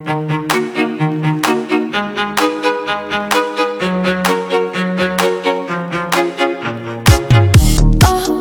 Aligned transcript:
Oh, 0.00 0.14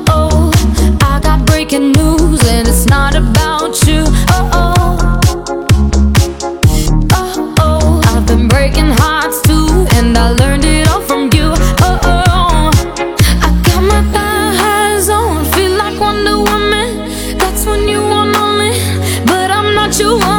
oh, 0.08 0.52
I 1.02 1.20
got 1.20 1.48
breaking 1.48 1.94
news 1.94 2.48
and 2.48 2.68
it's 2.68 2.86
not 2.86 3.16
about 3.16 3.84
you. 3.88 4.04
Oh, 4.30 4.52
oh, 4.54 5.20
oh, 7.14 7.56
oh, 7.58 8.02
I've 8.06 8.28
been 8.28 8.48
breaking 8.48 8.92
hearts 8.92 9.42
too, 9.42 9.88
and 9.96 10.16
I 10.16 10.30
learned 10.34 10.64
it 10.64 10.88
all 10.88 11.02
from 11.02 11.24
you. 11.34 11.54
Oh, 11.82 12.00
oh, 12.04 12.24
oh 12.28 12.70
I 13.42 13.62
got 13.66 13.82
my 13.82 14.04
thigh 14.14 14.54
highs 14.62 15.10
on, 15.10 15.44
feel 15.54 15.72
like 15.76 16.00
Wonder 16.00 16.38
Woman. 16.38 17.10
That's 17.40 17.66
when 17.66 17.88
you 17.88 18.02
want 18.02 18.60
me, 18.60 18.80
but 19.26 19.50
I'm 19.50 19.74
not 19.74 19.98
your. 19.98 20.37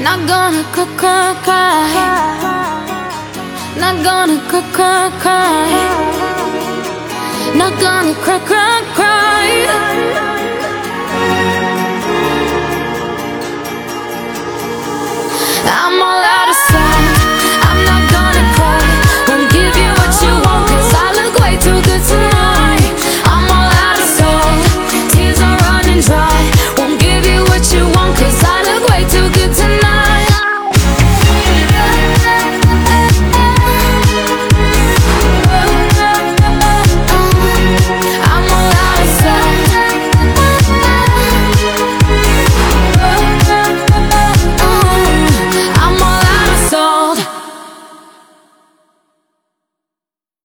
Not 0.00 0.28
gonna 0.28 0.62
cook 0.72 1.02
or 1.02 1.34
cry 1.42 1.90
Not 3.76 4.04
gonna 4.04 4.38
cook 4.48 4.78
or 4.78 5.10
cry 5.18 5.70
Not 7.56 7.80
gonna 7.80 8.14
cry, 8.14 8.38
cry 8.46 8.97